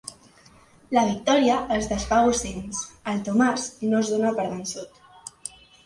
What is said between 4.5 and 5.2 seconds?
vençut.